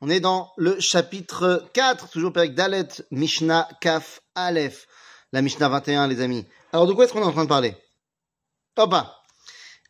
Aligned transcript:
On 0.00 0.10
est 0.10 0.20
dans 0.20 0.52
le 0.56 0.78
chapitre 0.80 1.64
4, 1.72 2.10
toujours 2.10 2.32
avec 2.36 2.54
Dalet, 2.54 2.88
Mishnah, 3.10 3.68
Kaf, 3.80 4.20
Aleph. 4.34 4.86
La 5.32 5.42
Mishnah 5.42 5.68
21, 5.68 6.06
les 6.08 6.20
amis. 6.20 6.46
Alors, 6.72 6.86
de 6.86 6.92
quoi 6.92 7.04
est-ce 7.04 7.12
qu'on 7.12 7.22
est 7.22 7.26
en 7.26 7.32
train 7.32 7.44
de 7.44 7.48
parler? 7.48 7.76
Hop 8.76 8.94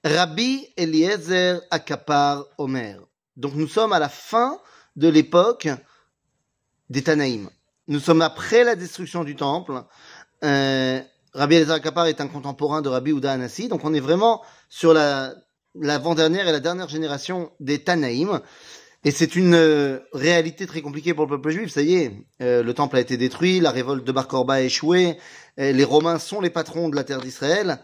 Rabbi 0.05 0.67
Eliezer 0.77 1.61
Akapar 1.71 2.45
Omer. 2.59 3.01
Donc, 3.37 3.55
nous 3.55 3.69
sommes 3.69 3.93
à 3.93 3.99
la 3.99 4.09
fin 4.09 4.59
de 4.97 5.09
l'époque 5.09 5.69
des 6.91 7.03
Tanaïm. 7.03 7.51
Nous 7.89 8.01
sommes 8.01 8.23
après 8.23 8.65
la 8.65 8.77
destruction 8.77 9.25
du 9.25 9.37
temple. 9.37 9.83
Euh, 10.45 11.01
Rabbi 11.33 11.57
Eliezer 11.57 11.75
Akapar 11.75 12.07
est 12.07 12.21
un 12.21 12.29
contemporain 12.29 12.83
de 12.83 12.89
Rabbi 12.89 13.11
Uda 13.11 13.33
Anassi. 13.33 13.69
Donc, 13.69 13.85
on 13.85 13.95
est 13.95 14.01
vraiment 14.01 14.43
sur 14.69 14.95
la 14.95 15.35
l'avant-dernière 15.81 16.49
et 16.49 16.53
la 16.53 16.61
dernière 16.61 16.89
génération 16.89 17.51
des 17.61 17.83
Tanaïm. 17.83 18.41
Et 19.07 19.11
c'est 19.11 19.37
une 19.37 19.55
euh, 19.55 19.99
réalité 20.15 20.67
très 20.67 20.81
compliquée 20.81 21.13
pour 21.13 21.27
le 21.27 21.37
peuple 21.37 21.51
juif. 21.51 21.71
Ça 21.71 21.83
y 21.83 21.97
est, 21.97 22.13
euh, 22.41 22.63
le 22.63 22.73
temple 22.73 22.97
a 22.97 23.01
été 23.01 23.19
détruit, 23.19 23.61
la 23.61 23.71
révolte 23.71 24.05
de 24.05 24.13
Bar 24.13 24.27
Korba 24.27 24.55
a 24.55 24.61
échoué, 24.63 25.19
euh, 25.61 25.73
les 25.73 25.85
Romains 25.85 26.19
sont 26.19 26.41
les 26.41 26.49
patrons 26.49 26.89
de 26.89 26.97
la 26.97 27.05
terre 27.05 27.21
d'Israël 27.21 27.81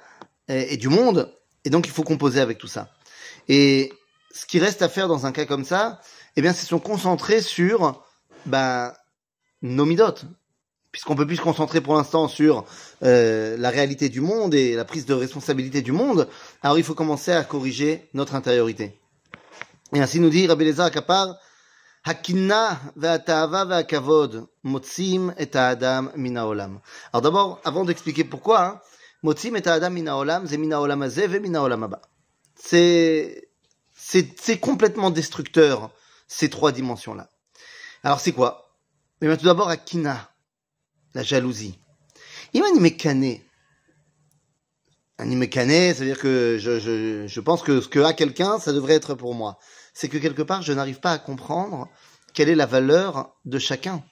et 0.48 0.78
du 0.78 0.88
monde, 0.88 1.32
et 1.64 1.70
donc 1.70 1.86
il 1.86 1.92
faut 1.92 2.02
composer 2.02 2.40
avec 2.40 2.58
tout 2.58 2.66
ça. 2.66 2.88
Et 3.46 3.92
ce 4.32 4.46
qui 4.46 4.58
reste 4.58 4.82
à 4.82 4.88
faire 4.88 5.06
dans 5.06 5.24
un 5.24 5.30
cas 5.30 5.44
comme 5.44 5.64
ça, 5.64 6.00
eh 6.34 6.42
bien, 6.42 6.52
c'est 6.52 6.66
se 6.66 6.74
concentrer 6.74 7.40
sur 7.40 8.02
ben, 8.46 8.92
nos 9.62 9.84
midotes, 9.84 10.24
puisqu'on 10.90 11.14
peut 11.14 11.24
plus 11.24 11.36
se 11.36 11.40
concentrer 11.40 11.80
pour 11.80 11.94
l'instant 11.94 12.26
sur 12.26 12.64
la 13.00 13.70
réalité 13.70 14.08
du 14.08 14.20
monde 14.20 14.52
et 14.52 14.74
la 14.74 14.84
prise 14.84 15.06
de 15.06 15.14
responsabilité 15.14 15.82
du 15.82 15.92
monde. 15.92 16.26
Alors 16.62 16.78
il 16.78 16.84
faut 16.84 16.94
commencer 16.94 17.30
à 17.30 17.44
corriger 17.44 18.08
notre 18.12 18.34
intériorité. 18.34 18.99
Et 19.94 20.00
ainsi 20.00 20.20
nous 20.20 20.30
dit 20.30 20.46
Rabbi 20.46 20.64
Lézar 20.64 20.90
Kapar. 20.90 21.36
Alors 22.04 22.22
d'abord, 27.22 27.60
avant 27.64 27.84
d'expliquer 27.84 28.24
pourquoi, 28.24 28.64
hein, 28.64 28.80
motzim 29.22 29.54
et 29.54 29.68
adam 29.68 29.90
mina 29.90 30.16
olam, 30.16 30.46
c'est 30.46 30.56
mina 30.56 30.80
olam 30.80 31.04
ve 31.06 31.38
mina 31.40 31.62
olam. 31.62 31.94
C'est, 32.54 33.50
c'est, 33.94 34.58
complètement 34.58 35.10
destructeur, 35.10 35.90
ces 36.26 36.48
trois 36.48 36.72
dimensions-là. 36.72 37.28
Alors 38.02 38.20
c'est 38.20 38.32
quoi? 38.32 38.74
Eh 39.20 39.26
bien 39.26 39.36
tout 39.36 39.44
d'abord, 39.44 39.68
Hakina, 39.68 40.30
la 41.12 41.22
jalousie. 41.22 41.78
Iman 42.54 42.80
mekane. 42.80 43.40
Un 45.20 45.30
imekane, 45.30 45.94
c'est-à-dire 45.94 46.18
que 46.18 46.56
je, 46.58 46.80
je, 46.80 47.26
je 47.26 47.40
pense 47.40 47.62
que 47.62 47.80
ce 47.80 47.88
que 47.88 48.00
a 48.00 48.12
quelqu'un, 48.12 48.58
ça 48.58 48.72
devrait 48.72 48.94
être 48.94 49.14
pour 49.14 49.34
moi 49.34 49.58
c'est 49.92 50.08
que 50.08 50.18
quelque 50.18 50.42
part, 50.42 50.62
je 50.62 50.72
n'arrive 50.72 51.00
pas 51.00 51.12
à 51.12 51.18
comprendre 51.18 51.88
quelle 52.34 52.48
est 52.48 52.54
la 52.54 52.66
valeur 52.66 53.36
de 53.44 53.58
chacun. 53.58 54.02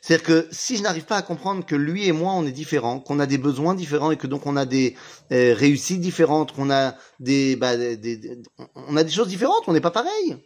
C'est-à-dire 0.00 0.26
que 0.26 0.48
si 0.50 0.76
je 0.76 0.82
n'arrive 0.82 1.04
pas 1.04 1.16
à 1.16 1.22
comprendre 1.22 1.64
que 1.64 1.74
lui 1.74 2.06
et 2.06 2.12
moi, 2.12 2.32
on 2.34 2.44
est 2.46 2.52
différents, 2.52 3.00
qu'on 3.00 3.20
a 3.20 3.26
des 3.26 3.38
besoins 3.38 3.74
différents 3.74 4.10
et 4.10 4.16
que 4.16 4.26
donc 4.26 4.46
on 4.46 4.56
a 4.56 4.66
des 4.66 4.96
euh, 5.32 5.54
réussites 5.54 6.00
différentes, 6.00 6.52
qu'on 6.52 6.70
a 6.70 6.94
des, 7.20 7.56
bah, 7.56 7.76
des, 7.76 8.42
on 8.74 8.96
a 8.96 9.04
des 9.04 9.10
choses 9.10 9.28
différentes, 9.28 9.64
on 9.66 9.72
n'est 9.72 9.80
pas 9.80 9.90
pareil. 9.90 10.36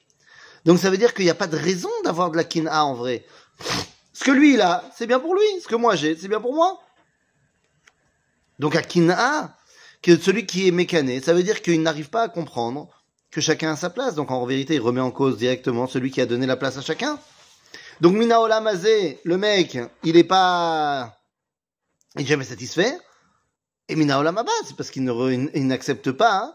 Donc 0.64 0.78
ça 0.78 0.90
veut 0.90 0.98
dire 0.98 1.12
qu'il 1.12 1.24
n'y 1.24 1.30
a 1.30 1.34
pas 1.34 1.48
de 1.48 1.56
raison 1.56 1.90
d'avoir 2.04 2.30
de 2.30 2.36
la 2.36 2.44
kina 2.44 2.84
en 2.84 2.94
vrai. 2.94 3.24
Ce 4.12 4.22
que 4.22 4.30
lui 4.30 4.54
il 4.54 4.60
a, 4.60 4.84
c'est 4.96 5.06
bien 5.06 5.18
pour 5.18 5.34
lui. 5.34 5.60
Ce 5.62 5.66
que 5.66 5.74
moi 5.74 5.96
j'ai, 5.96 6.16
c'est 6.16 6.28
bien 6.28 6.40
pour 6.40 6.54
moi. 6.54 6.80
Donc 8.60 8.76
à 8.76 8.82
kina, 8.82 9.56
que 10.02 10.16
celui 10.16 10.46
qui 10.46 10.68
est 10.68 10.72
mécané, 10.72 11.20
ça 11.20 11.34
veut 11.34 11.42
dire 11.42 11.62
qu'il 11.62 11.82
n'arrive 11.82 12.10
pas 12.10 12.22
à 12.22 12.28
comprendre 12.28 12.88
que 13.30 13.40
chacun 13.40 13.72
a 13.72 13.76
sa 13.76 13.90
place. 13.90 14.14
Donc 14.14 14.30
en 14.30 14.44
vérité, 14.46 14.74
il 14.74 14.80
remet 14.80 15.00
en 15.00 15.10
cause 15.10 15.36
directement 15.36 15.86
celui 15.86 16.10
qui 16.10 16.20
a 16.20 16.26
donné 16.26 16.46
la 16.46 16.56
place 16.56 16.76
à 16.76 16.82
chacun. 16.82 17.18
Donc 18.00 18.14
Mina 18.14 18.40
Olamazé, 18.40 19.20
le 19.24 19.36
mec, 19.36 19.78
il 20.04 20.16
est 20.16 20.24
pas, 20.24 21.18
il 22.16 22.22
est 22.22 22.26
jamais 22.26 22.44
satisfait. 22.44 22.96
Et 23.88 23.96
Mina 23.96 24.18
Olamaba, 24.18 24.52
c'est 24.66 24.76
parce 24.76 24.90
qu'il 24.90 25.04
n'accepte 25.04 26.12
pas 26.12 26.36
hein, 26.36 26.54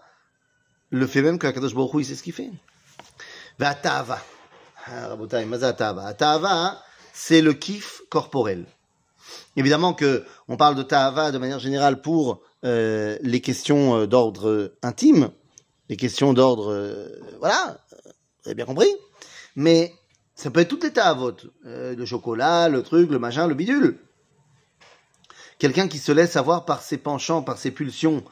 le 0.89 1.07
fait 1.07 1.22
même 1.22 1.39
qu'Akadosh 1.39 1.73
Baruch 1.73 1.94
Hu, 1.94 2.01
il 2.01 2.06
sait 2.06 2.16
ce 2.16 2.23
qu'il 2.23 2.34
fait. 2.34 2.51
Vatava. 3.59 4.22
Ah, 4.85 5.16
hein, 5.16 6.79
c'est 7.13 7.41
le 7.41 7.53
kiff 7.53 8.01
corporel. 8.09 8.66
Évidemment 9.55 9.94
que 9.94 10.25
on 10.47 10.57
parle 10.57 10.75
de 10.75 10.83
ta'ava 10.83 11.31
de 11.31 11.38
manière 11.38 11.59
générale 11.59 12.01
pour 12.01 12.41
euh, 12.63 13.17
les 13.21 13.41
questions 13.41 13.97
euh, 13.97 14.07
d'ordre 14.07 14.73
intime, 14.81 15.29
les 15.89 15.97
questions 15.97 16.33
d'ordre, 16.33 16.71
euh, 16.71 17.07
voilà, 17.39 17.77
vous 17.91 18.49
avez 18.49 18.55
bien 18.55 18.66
compris. 18.66 18.89
Mais 19.55 19.94
ça 20.35 20.49
peut 20.49 20.61
être 20.61 20.69
tout 20.69 20.85
état 20.85 21.07
à 21.07 21.13
vote. 21.13 21.47
Euh, 21.66 21.95
le 21.95 22.05
chocolat, 22.05 22.69
le 22.69 22.81
truc, 22.83 23.11
le 23.11 23.19
machin, 23.19 23.47
le 23.47 23.53
bidule. 23.53 23.99
Quelqu'un 25.59 25.88
qui 25.88 26.00
se 26.00 26.11
laisse 26.11 26.35
avoir 26.35 26.65
par 26.65 26.81
ses 26.81 26.97
penchants, 26.97 27.44
par 27.44 27.57
ses 27.57 27.71
pulsions, 27.71 28.23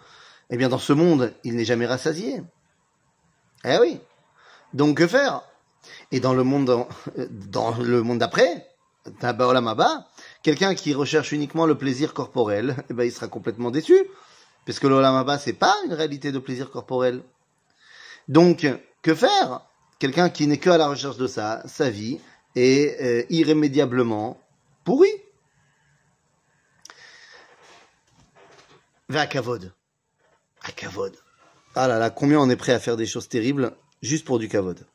eh 0.49 0.57
bien 0.57 0.69
dans 0.69 0.79
ce 0.79 0.93
monde, 0.93 1.33
il 1.43 1.55
n'est 1.55 1.65
jamais 1.65 1.85
rassasié. 1.85 2.41
Eh 3.63 3.77
oui. 3.79 3.99
Donc 4.73 4.97
que 4.97 5.07
faire? 5.07 5.43
Et 6.11 6.19
dans 6.19 6.33
le 6.33 6.43
monde 6.43 6.87
dans 7.29 7.75
le 7.77 8.01
monde 8.01 8.19
d'après, 8.19 8.67
quelqu'un 10.43 10.75
qui 10.75 10.93
recherche 10.93 11.31
uniquement 11.31 11.65
le 11.65 11.77
plaisir 11.77 12.13
corporel, 12.13 12.75
eh 12.89 12.93
ben 12.93 13.03
il 13.03 13.11
sera 13.11 13.27
complètement 13.27 13.71
déçu, 13.71 13.97
puisque 14.65 14.83
l'olamaba 14.83 15.37
c'est 15.37 15.53
pas 15.53 15.75
une 15.85 15.93
réalité 15.93 16.31
de 16.31 16.39
plaisir 16.39 16.69
corporel. 16.69 17.21
Donc, 18.27 18.67
que 19.01 19.15
faire? 19.15 19.61
Quelqu'un 19.99 20.29
qui 20.29 20.47
n'est 20.47 20.57
que 20.57 20.69
à 20.69 20.77
la 20.77 20.87
recherche 20.87 21.17
de 21.17 21.27
ça, 21.27 21.61
sa 21.65 21.89
vie 21.89 22.19
est 22.55 23.01
euh, 23.01 23.25
irrémédiablement 23.29 24.41
pourrie. 24.83 25.09
Va 29.09 29.21
à 29.21 29.27
Kavod. 29.27 29.73
À 30.63 30.71
Kavod. 30.71 31.15
Ah 31.75 31.87
là 31.87 31.99
là, 31.99 32.09
combien 32.09 32.39
on 32.39 32.49
est 32.49 32.55
prêt 32.55 32.73
à 32.73 32.79
faire 32.79 32.97
des 32.97 33.05
choses 33.05 33.27
terribles 33.27 33.75
juste 34.01 34.25
pour 34.25 34.39
du 34.39 34.47
Kavod 34.47 34.85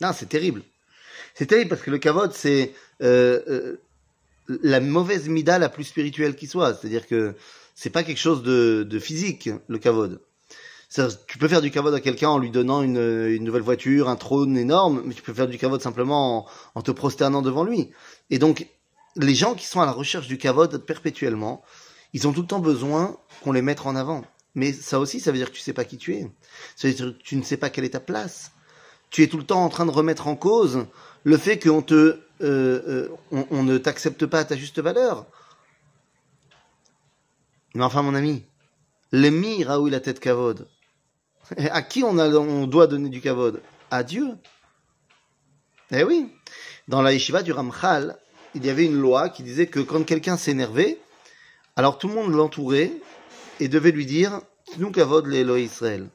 Non, 0.00 0.12
c'est 0.12 0.28
terrible. 0.28 0.62
C'est 1.34 1.46
terrible 1.46 1.70
parce 1.70 1.82
que 1.82 1.90
le 1.90 1.98
Kavod, 1.98 2.32
c'est 2.32 2.74
euh, 3.02 3.40
euh, 3.48 3.80
la 4.62 4.80
mauvaise 4.80 5.28
mida 5.28 5.58
la 5.58 5.68
plus 5.68 5.84
spirituelle 5.84 6.36
qui 6.36 6.46
soit. 6.46 6.74
C'est-à-dire 6.74 7.06
que 7.06 7.34
c'est 7.74 7.90
pas 7.90 8.02
quelque 8.02 8.18
chose 8.18 8.42
de, 8.42 8.98
physique, 8.98 9.48
le 9.68 9.78
Kavod 9.78 10.20
tu 11.26 11.38
peux 11.38 11.48
faire 11.48 11.60
du 11.60 11.70
kavod 11.70 11.94
à 11.94 12.00
quelqu'un 12.00 12.30
en 12.30 12.38
lui 12.38 12.50
donnant 12.50 12.82
une, 12.82 13.36
nouvelle 13.44 13.62
voiture, 13.62 14.08
un 14.08 14.16
trône 14.16 14.56
énorme, 14.56 15.02
mais 15.04 15.14
tu 15.14 15.22
peux 15.22 15.32
faire 15.32 15.46
du 15.46 15.56
kavod 15.56 15.80
simplement 15.80 16.48
en, 16.74 16.82
te 16.82 16.90
prosternant 16.90 17.42
devant 17.42 17.62
lui. 17.62 17.90
Et 18.28 18.38
donc, 18.38 18.66
les 19.16 19.34
gens 19.34 19.54
qui 19.54 19.66
sont 19.66 19.80
à 19.80 19.86
la 19.86 19.92
recherche 19.92 20.26
du 20.26 20.36
kavod 20.36 20.84
perpétuellement, 20.84 21.62
ils 22.12 22.26
ont 22.26 22.32
tout 22.32 22.42
le 22.42 22.48
temps 22.48 22.58
besoin 22.58 23.16
qu'on 23.42 23.52
les 23.52 23.62
mette 23.62 23.86
en 23.86 23.94
avant. 23.94 24.24
Mais 24.56 24.72
ça 24.72 24.98
aussi, 24.98 25.20
ça 25.20 25.30
veut 25.30 25.38
dire 25.38 25.50
que 25.50 25.56
tu 25.56 25.62
sais 25.62 25.72
pas 25.72 25.84
qui 25.84 25.96
tu 25.96 26.14
es. 26.14 26.28
Ça 26.74 26.88
veut 26.88 26.94
dire 26.94 27.06
que 27.16 27.22
tu 27.22 27.36
ne 27.36 27.42
sais 27.42 27.56
pas 27.56 27.70
quelle 27.70 27.84
est 27.84 27.90
ta 27.90 28.00
place. 28.00 28.50
Tu 29.10 29.22
es 29.22 29.26
tout 29.26 29.38
le 29.38 29.44
temps 29.44 29.64
en 29.64 29.68
train 29.68 29.86
de 29.86 29.90
remettre 29.90 30.28
en 30.28 30.36
cause 30.36 30.86
le 31.24 31.36
fait 31.36 31.58
qu'on 31.58 31.82
te, 31.82 31.94
euh, 32.42 33.08
euh, 33.32 33.44
on, 33.50 33.62
ne 33.62 33.76
t'accepte 33.76 34.24
pas 34.26 34.40
à 34.40 34.44
ta 34.44 34.56
juste 34.56 34.80
valeur. 34.80 35.26
Mais 37.74 37.84
enfin, 37.84 38.02
mon 38.02 38.14
ami, 38.14 38.44
l'emi 39.12 39.64
Raoui 39.64 39.90
la 39.90 40.00
tête 40.00 40.20
kavod? 40.20 40.66
À 41.58 41.82
qui 41.82 42.04
on, 42.04 42.66
doit 42.66 42.86
donner 42.86 43.08
du 43.08 43.20
kavod? 43.20 43.60
À 43.90 44.04
Dieu. 44.04 44.36
Eh 45.90 46.04
oui. 46.04 46.32
Dans 46.88 47.02
la 47.02 47.12
yeshiva 47.12 47.42
du 47.42 47.52
Ramchal, 47.52 48.16
il 48.54 48.64
y 48.64 48.70
avait 48.70 48.86
une 48.86 49.00
loi 49.00 49.28
qui 49.28 49.42
disait 49.42 49.66
que 49.66 49.80
quand 49.80 50.04
quelqu'un 50.04 50.36
s'énervait, 50.36 50.98
alors 51.76 51.98
tout 51.98 52.08
le 52.08 52.14
monde 52.14 52.32
l'entourait 52.32 52.92
et 53.58 53.68
devait 53.68 53.90
lui 53.90 54.06
dire 54.06 54.40
nous 54.78 54.90
kavod 54.90 55.26
l'Elo 55.26 55.56
Israël. 55.56 56.08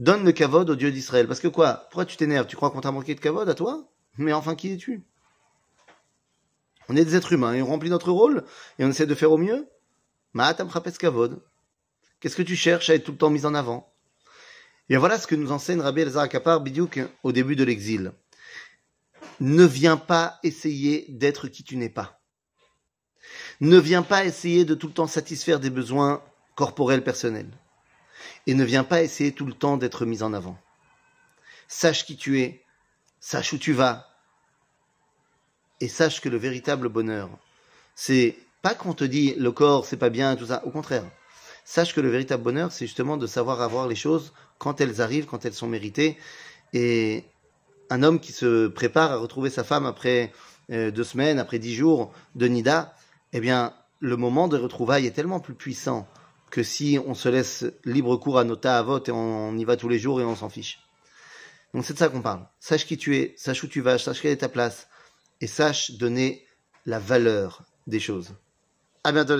Donne 0.00 0.24
le 0.24 0.32
kavod 0.32 0.68
au 0.70 0.76
Dieu 0.76 0.90
d'Israël. 0.90 1.28
Parce 1.28 1.40
que 1.40 1.48
quoi? 1.48 1.86
Pourquoi 1.90 2.06
tu 2.06 2.16
t'énerves? 2.16 2.46
Tu 2.46 2.56
crois 2.56 2.70
qu'on 2.70 2.80
t'a 2.80 2.90
manqué 2.90 3.14
de 3.14 3.20
kavod 3.20 3.46
à 3.46 3.54
toi? 3.54 3.86
Mais 4.16 4.32
enfin, 4.32 4.54
qui 4.54 4.72
es-tu? 4.72 5.04
On 6.88 6.96
est 6.96 7.04
des 7.04 7.16
êtres 7.16 7.34
humains 7.34 7.52
et 7.52 7.60
on 7.60 7.66
remplit 7.66 7.90
notre 7.90 8.10
rôle 8.10 8.44
et 8.78 8.84
on 8.86 8.88
essaie 8.88 9.06
de 9.06 9.14
faire 9.14 9.30
au 9.30 9.36
mieux. 9.36 9.68
Ma'atam 10.32 10.70
kavod. 10.98 11.42
Qu'est-ce 12.18 12.34
que 12.34 12.42
tu 12.42 12.56
cherches 12.56 12.88
à 12.88 12.94
être 12.94 13.04
tout 13.04 13.12
le 13.12 13.18
temps 13.18 13.28
mis 13.28 13.44
en 13.44 13.54
avant? 13.54 13.92
Et 14.88 14.96
voilà 14.96 15.18
ce 15.18 15.26
que 15.26 15.34
nous 15.34 15.52
enseigne 15.52 15.80
Rabbi 15.80 16.00
Elazar 16.00 16.30
Kapar 16.30 16.62
Bidiouk 16.62 17.00
au 17.22 17.32
début 17.32 17.54
de 17.54 17.64
l'exil. 17.64 18.12
Ne 19.38 19.64
viens 19.64 19.98
pas 19.98 20.38
essayer 20.42 21.04
d'être 21.10 21.46
qui 21.48 21.62
tu 21.62 21.76
n'es 21.76 21.90
pas. 21.90 22.22
Ne 23.60 23.76
viens 23.76 24.02
pas 24.02 24.24
essayer 24.24 24.64
de 24.64 24.74
tout 24.74 24.86
le 24.86 24.94
temps 24.94 25.06
satisfaire 25.06 25.60
des 25.60 25.70
besoins 25.70 26.22
corporels 26.54 27.04
personnels. 27.04 27.50
Et 28.50 28.54
ne 28.54 28.64
viens 28.64 28.82
pas 28.82 29.00
essayer 29.00 29.30
tout 29.30 29.46
le 29.46 29.52
temps 29.52 29.76
d'être 29.76 30.04
mis 30.04 30.24
en 30.24 30.32
avant. 30.32 30.58
Sache 31.68 32.04
qui 32.04 32.16
tu 32.16 32.40
es, 32.40 32.64
sache 33.20 33.52
où 33.52 33.58
tu 33.58 33.72
vas, 33.72 34.08
et 35.78 35.86
sache 35.86 36.20
que 36.20 36.28
le 36.28 36.36
véritable 36.36 36.88
bonheur, 36.88 37.30
c'est 37.94 38.34
pas 38.60 38.74
qu'on 38.74 38.92
te 38.92 39.04
dit 39.04 39.36
le 39.36 39.52
corps 39.52 39.86
c'est 39.86 39.96
pas 39.96 40.10
bien, 40.10 40.34
tout 40.34 40.46
ça, 40.46 40.66
au 40.66 40.70
contraire. 40.70 41.04
Sache 41.64 41.94
que 41.94 42.00
le 42.00 42.08
véritable 42.08 42.42
bonheur, 42.42 42.72
c'est 42.72 42.88
justement 42.88 43.16
de 43.16 43.28
savoir 43.28 43.62
avoir 43.62 43.86
les 43.86 43.94
choses 43.94 44.32
quand 44.58 44.80
elles 44.80 45.00
arrivent, 45.00 45.26
quand 45.26 45.44
elles 45.44 45.54
sont 45.54 45.68
méritées. 45.68 46.18
Et 46.72 47.22
un 47.88 48.02
homme 48.02 48.18
qui 48.18 48.32
se 48.32 48.66
prépare 48.66 49.12
à 49.12 49.16
retrouver 49.18 49.50
sa 49.50 49.62
femme 49.62 49.86
après 49.86 50.32
euh, 50.72 50.90
deux 50.90 51.04
semaines, 51.04 51.38
après 51.38 51.60
dix 51.60 51.76
jours 51.76 52.12
de 52.34 52.48
Nida, 52.48 52.96
eh 53.32 53.38
bien, 53.38 53.74
le 54.00 54.16
moment 54.16 54.48
de 54.48 54.58
retrouvailles 54.58 55.06
est 55.06 55.12
tellement 55.12 55.38
plus 55.38 55.54
puissant 55.54 56.08
que 56.50 56.62
si 56.62 56.98
on 57.04 57.14
se 57.14 57.28
laisse 57.28 57.64
libre 57.84 58.16
cours 58.16 58.38
à 58.38 58.44
nos 58.44 58.58
vote 58.84 59.08
et 59.08 59.12
on, 59.12 59.56
y 59.56 59.64
va 59.64 59.76
tous 59.76 59.88
les 59.88 59.98
jours 59.98 60.20
et 60.20 60.24
on 60.24 60.36
s'en 60.36 60.48
fiche. 60.48 60.80
Donc 61.72 61.84
c'est 61.84 61.94
de 61.94 61.98
ça 61.98 62.08
qu'on 62.08 62.22
parle. 62.22 62.46
Sache 62.58 62.86
qui 62.86 62.98
tu 62.98 63.16
es, 63.16 63.34
sache 63.36 63.62
où 63.62 63.68
tu 63.68 63.80
vas, 63.80 63.98
sache 63.98 64.20
quelle 64.20 64.32
est 64.32 64.38
ta 64.38 64.48
place 64.48 64.88
et 65.40 65.46
sache 65.46 65.92
donner 65.92 66.44
la 66.86 66.98
valeur 66.98 67.62
des 67.86 68.00
choses. 68.00 68.34
À 69.04 69.12
bientôt 69.12 69.34
les 69.34 69.38